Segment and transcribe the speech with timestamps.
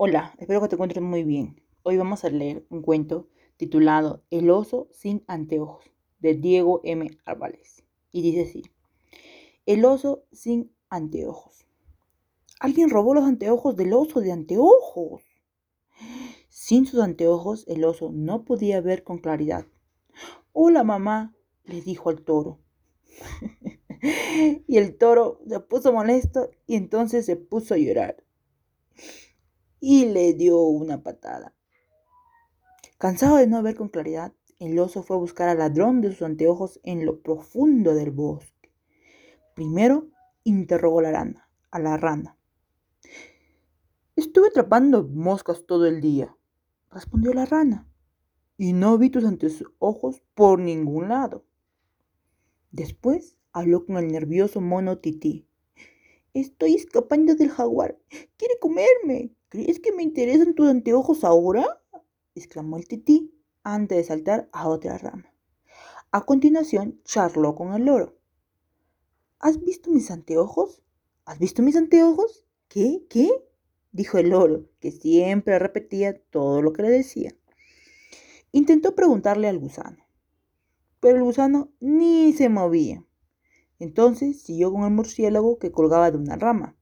[0.00, 1.60] Hola, espero que te encuentres muy bien.
[1.82, 5.90] Hoy vamos a leer un cuento titulado El oso sin anteojos
[6.20, 7.10] de Diego M.
[7.24, 7.82] Álvarez.
[8.12, 8.62] Y dice así,
[9.66, 11.66] El oso sin anteojos.
[12.60, 15.24] Alguien robó los anteojos del oso de anteojos.
[16.48, 19.66] Sin sus anteojos el oso no podía ver con claridad.
[20.52, 21.34] Hola mamá,
[21.64, 22.60] le dijo al toro.
[24.68, 28.27] y el toro se puso molesto y entonces se puso a llorar
[29.80, 31.54] y le dio una patada.
[32.98, 36.22] Cansado de no ver con claridad, el oso fue a buscar al ladrón de sus
[36.22, 38.72] anteojos en lo profundo del bosque.
[39.54, 40.08] Primero
[40.42, 42.36] interrogó la rana, a la rana.
[44.16, 46.36] Estuve atrapando moscas todo el día,
[46.90, 47.88] respondió la rana,
[48.56, 51.44] y no vi tus anteojos por ningún lado.
[52.72, 55.46] Después habló con el nervioso mono Tití.
[56.34, 57.98] Estoy escapando del jaguar.
[58.36, 59.34] Quiere comerme.
[59.48, 61.82] ¿Crees que me interesan tus anteojos ahora?
[62.34, 65.32] exclamó el tití antes de saltar a otra rama.
[66.10, 68.18] A continuación, charló con el loro.
[69.38, 70.82] ¿Has visto mis anteojos?
[71.24, 72.46] ¿Has visto mis anteojos?
[72.68, 73.06] ¿Qué?
[73.08, 73.30] ¿Qué?
[73.92, 77.34] dijo el loro, que siempre repetía todo lo que le decía.
[78.52, 80.06] Intentó preguntarle al gusano,
[81.00, 83.04] pero el gusano ni se movía.
[83.78, 86.77] Entonces siguió con el murciélago que colgaba de una rama.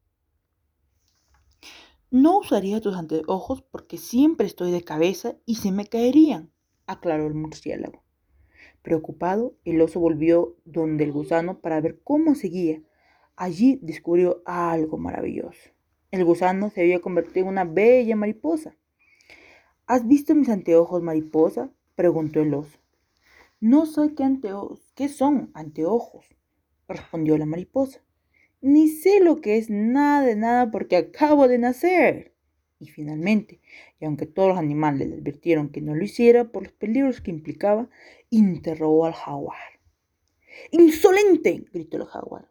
[2.19, 6.51] No usaría tus anteojos porque siempre estoy de cabeza y se me caerían,
[6.87, 8.05] aclaró el murciélago.
[8.81, 12.81] Preocupado, el oso volvió donde el gusano para ver cómo seguía.
[13.37, 15.61] Allí descubrió algo maravilloso.
[16.11, 18.79] El gusano se había convertido en una bella mariposa.
[19.87, 21.71] ¿Has visto mis anteojos, mariposa?
[21.97, 22.79] preguntó el oso.
[23.61, 26.25] No sé qué anteojos, qué son anteojos,
[26.89, 28.06] respondió la mariposa.
[28.67, 32.35] Ni sé lo que es nada de nada porque acabo de nacer.
[32.81, 33.61] Y finalmente,
[34.01, 37.31] y aunque todos los animales le advirtieron que no lo hiciera por los peligros que
[37.31, 37.89] implicaba,
[38.29, 39.79] interrogó al jaguar.
[40.73, 41.65] ¡Insolente!
[41.73, 42.51] gritó el jaguar.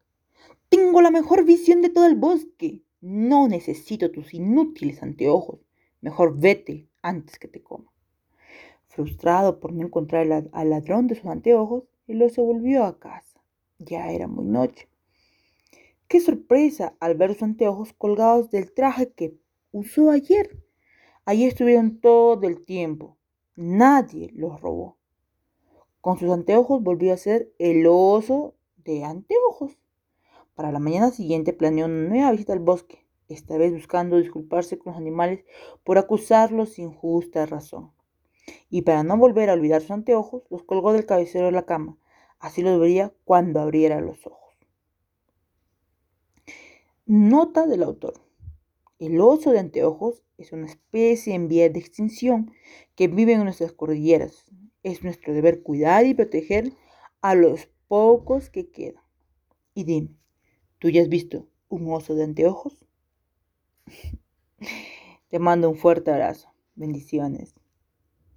[0.69, 2.81] Tengo la mejor visión de todo el bosque.
[3.01, 5.59] No necesito tus inútiles anteojos.
[5.99, 7.91] Mejor vete antes que te coma.
[8.87, 13.43] Frustrado por no encontrar al ladrón de sus anteojos, el oso volvió a casa.
[13.79, 14.87] Ya era muy noche.
[16.07, 19.39] Qué sorpresa al ver sus anteojos colgados del traje que
[19.71, 20.63] usó ayer.
[21.25, 23.17] Allí estuvieron todo el tiempo.
[23.55, 24.97] Nadie los robó.
[26.01, 29.79] Con sus anteojos volvió a ser el oso de anteojos.
[30.53, 34.93] Para la mañana siguiente planeó una nueva visita al bosque, esta vez buscando disculparse con
[34.93, 35.43] los animales
[35.83, 37.91] por acusarlos sin justa razón.
[38.69, 41.97] Y para no volver a olvidar sus anteojos, los colgó del cabecero de la cama,
[42.37, 44.44] Así los vería cuando abriera los ojos.
[47.07, 48.15] Nota del autor.
[48.97, 52.51] El oso de anteojos es una especie en vía de extinción
[52.95, 54.45] que vive en nuestras cordilleras.
[54.81, 56.73] Es nuestro deber cuidar y proteger
[57.21, 59.03] a los pocos que quedan.
[59.75, 60.15] Y dime,
[60.79, 62.83] ¿tú ya has visto un oso de anteojos?
[65.29, 66.55] Te mando un fuerte abrazo.
[66.73, 67.53] Bendiciones.